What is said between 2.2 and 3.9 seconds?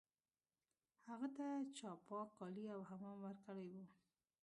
کالي او حمام هم ورکړی و